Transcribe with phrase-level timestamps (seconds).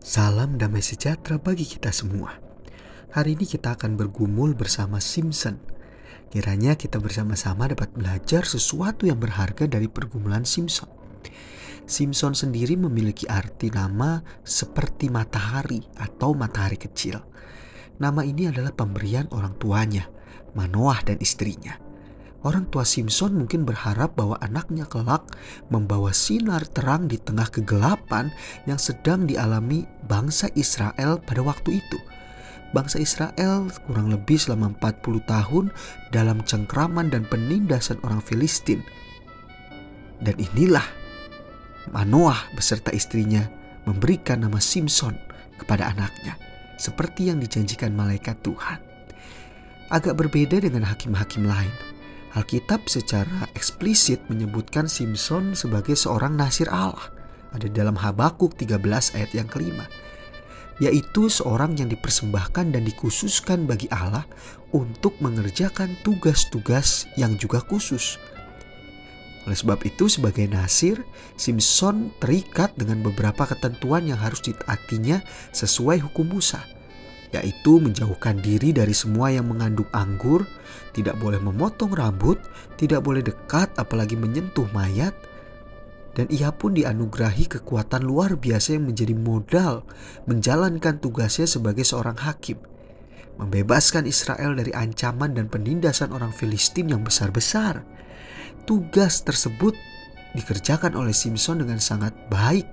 [0.00, 2.32] Salam damai sejahtera bagi kita semua.
[3.12, 5.60] Hari ini kita akan bergumul bersama Simpson.
[6.32, 10.88] Kiranya kita bersama-sama dapat belajar sesuatu yang berharga dari pergumulan Simpson.
[11.84, 17.20] Simpson sendiri memiliki arti nama seperti matahari atau matahari kecil.
[18.00, 20.08] Nama ini adalah pemberian orang tuanya,
[20.56, 21.89] Manoah dan istrinya.
[22.40, 25.20] Orang tua Simpson mungkin berharap bahwa anaknya kelak
[25.68, 28.32] membawa sinar terang di tengah kegelapan
[28.64, 31.98] yang sedang dialami bangsa Israel pada waktu itu.
[32.72, 35.64] Bangsa Israel kurang lebih selama 40 tahun
[36.16, 38.80] dalam cengkraman dan penindasan orang Filistin.
[40.24, 40.84] Dan inilah
[41.92, 43.44] Manoah beserta istrinya
[43.84, 45.12] memberikan nama Simpson
[45.60, 46.40] kepada anaknya
[46.80, 48.80] seperti yang dijanjikan malaikat Tuhan.
[49.92, 51.99] Agak berbeda dengan hakim-hakim lain
[52.30, 57.10] Alkitab secara eksplisit menyebutkan Simpson sebagai seorang nasir Allah.
[57.50, 59.90] Ada dalam Habakuk 13 ayat yang kelima.
[60.78, 64.22] Yaitu seorang yang dipersembahkan dan dikhususkan bagi Allah
[64.70, 68.14] untuk mengerjakan tugas-tugas yang juga khusus.
[69.50, 71.02] Oleh sebab itu sebagai nasir,
[71.34, 75.18] Simpson terikat dengan beberapa ketentuan yang harus ditaatinya
[75.50, 76.62] sesuai hukum Musa
[77.30, 80.42] yaitu menjauhkan diri dari semua yang mengandung anggur,
[80.90, 82.42] tidak boleh memotong rambut,
[82.74, 85.14] tidak boleh dekat apalagi menyentuh mayat,
[86.18, 89.86] dan ia pun dianugerahi kekuatan luar biasa yang menjadi modal
[90.26, 92.58] menjalankan tugasnya sebagai seorang hakim,
[93.38, 97.86] membebaskan Israel dari ancaman dan penindasan orang Filistin yang besar-besar.
[98.66, 99.72] Tugas tersebut
[100.34, 102.66] dikerjakan oleh Simpson dengan sangat baik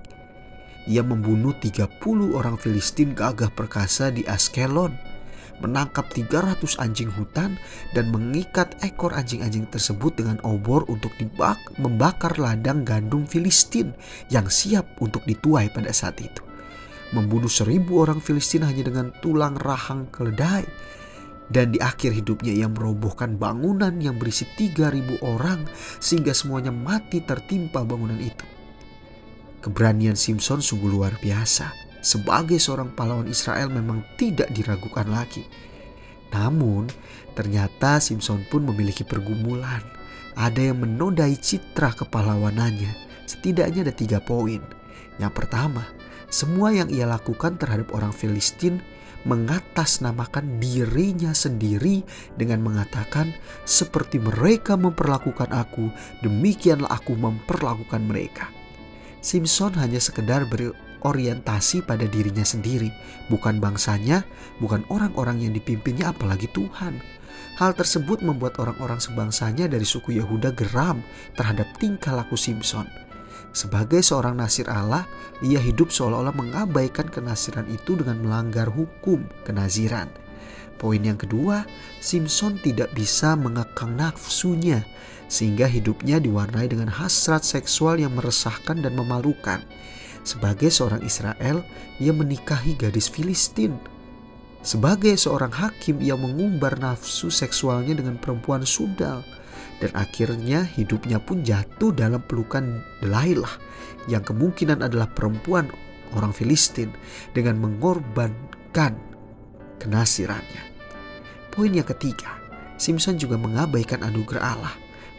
[0.88, 2.00] ia membunuh 30
[2.32, 4.96] orang Filistin gagah perkasa di Askelon,
[5.60, 7.60] menangkap 300 anjing hutan
[7.92, 13.92] dan mengikat ekor anjing-anjing tersebut dengan obor untuk dibak membakar ladang gandum Filistin
[14.32, 16.40] yang siap untuk dituai pada saat itu.
[17.12, 20.64] Membunuh seribu orang Filistin hanya dengan tulang rahang keledai.
[21.48, 25.64] Dan di akhir hidupnya ia merobohkan bangunan yang berisi 3000 orang
[25.96, 28.57] sehingga semuanya mati tertimpa bangunan itu.
[29.58, 31.74] Keberanian Simpson sungguh luar biasa.
[31.98, 35.42] Sebagai seorang pahlawan Israel memang tidak diragukan lagi.
[36.30, 36.86] Namun,
[37.34, 39.82] ternyata Simpson pun memiliki pergumulan.
[40.38, 42.94] Ada yang menodai citra kepahlawanannya.
[43.26, 44.62] Setidaknya ada tiga poin.
[45.18, 45.82] Yang pertama,
[46.30, 48.78] semua yang ia lakukan terhadap orang Filistin
[49.26, 52.06] mengatasnamakan dirinya sendiri
[52.38, 53.34] dengan mengatakan
[53.66, 55.90] seperti mereka memperlakukan aku,
[56.22, 58.57] demikianlah aku memperlakukan mereka.
[59.18, 62.90] Simpson hanya sekedar berorientasi pada dirinya sendiri,
[63.26, 64.22] bukan bangsanya,
[64.62, 67.02] bukan orang-orang yang dipimpinnya apalagi Tuhan.
[67.58, 71.02] Hal tersebut membuat orang-orang sebangsanya dari suku Yehuda geram
[71.34, 72.86] terhadap tingkah laku Simpson.
[73.50, 75.02] Sebagai seorang nasir Allah,
[75.42, 80.06] ia hidup seolah-olah mengabaikan kenasiran itu dengan melanggar hukum kenaziran.
[80.78, 81.66] Poin yang kedua,
[81.98, 84.86] Simpson tidak bisa mengekang nafsunya
[85.28, 89.60] sehingga hidupnya diwarnai dengan hasrat seksual yang meresahkan dan memalukan.
[90.24, 91.64] Sebagai seorang Israel,
[92.00, 93.76] ia menikahi gadis Filistin.
[94.64, 99.22] Sebagai seorang hakim, ia mengumbar nafsu seksualnya dengan perempuan sundal.
[99.78, 103.54] Dan akhirnya hidupnya pun jatuh dalam pelukan Delailah
[104.10, 105.70] yang kemungkinan adalah perempuan
[106.18, 106.90] orang Filistin
[107.30, 108.98] dengan mengorbankan
[109.78, 110.62] kenasirannya.
[111.54, 112.38] Poin yang ketiga,
[112.78, 114.74] Simpson juga mengabaikan anugerah Allah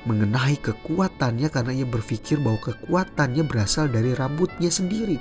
[0.08, 5.20] mengenai kekuatannya karena ia berpikir bahwa kekuatannya berasal dari rambutnya sendiri.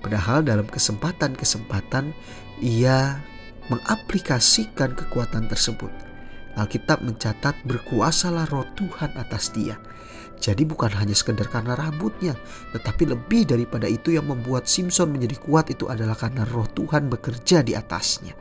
[0.00, 2.12] Padahal dalam kesempatan-kesempatan
[2.60, 3.20] ia
[3.72, 5.92] mengaplikasikan kekuatan tersebut.
[6.58, 9.78] Alkitab mencatat berkuasalah roh Tuhan atas dia.
[10.40, 12.32] Jadi bukan hanya sekedar karena rambutnya,
[12.72, 17.60] tetapi lebih daripada itu yang membuat Simpson menjadi kuat itu adalah karena roh Tuhan bekerja
[17.60, 18.32] di atasnya.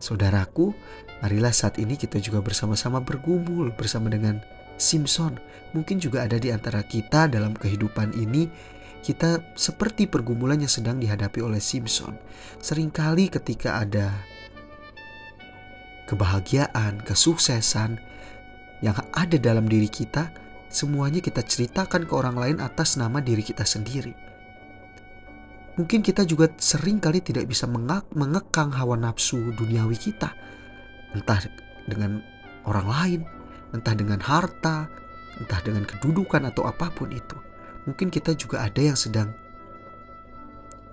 [0.00, 0.72] Saudaraku,
[1.20, 4.40] marilah saat ini kita juga bersama-sama bergumul bersama dengan
[4.80, 5.36] Simpson.
[5.76, 8.48] Mungkin juga ada di antara kita dalam kehidupan ini
[9.00, 12.16] kita seperti pergumulan yang sedang dihadapi oleh Simpson.
[12.64, 14.12] Seringkali ketika ada
[16.08, 18.00] kebahagiaan, kesuksesan
[18.80, 20.32] yang ada dalam diri kita,
[20.72, 24.16] semuanya kita ceritakan ke orang lain atas nama diri kita sendiri.
[25.80, 27.64] Mungkin kita juga sering kali tidak bisa
[28.12, 30.28] mengekang hawa nafsu duniawi kita.
[31.16, 31.40] Entah
[31.88, 32.20] dengan
[32.68, 33.20] orang lain,
[33.72, 34.92] entah dengan harta,
[35.40, 37.32] entah dengan kedudukan atau apa pun itu.
[37.88, 39.32] Mungkin kita juga ada yang sedang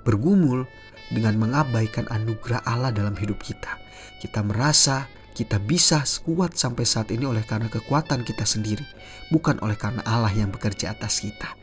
[0.07, 0.63] bergumul
[1.11, 3.75] dengan mengabaikan anugerah Allah dalam hidup kita.
[4.23, 8.87] Kita merasa kita bisa kuat sampai saat ini oleh karena kekuatan kita sendiri,
[9.35, 11.53] bukan oleh karena Allah yang bekerja atas kita.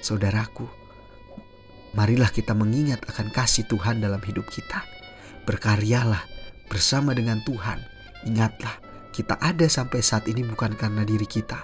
[0.00, 0.79] Saudaraku,
[1.90, 4.86] Marilah kita mengingat akan kasih Tuhan dalam hidup kita.
[5.42, 6.22] Berkaryalah
[6.70, 7.82] bersama dengan Tuhan.
[8.30, 8.78] Ingatlah,
[9.10, 11.58] kita ada sampai saat ini bukan karena diri kita,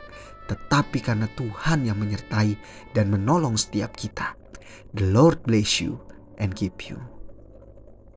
[0.51, 2.59] tetapi karena Tuhan yang menyertai
[2.91, 4.35] dan menolong setiap kita.
[4.99, 6.03] The Lord bless you
[6.43, 7.16] and keep you.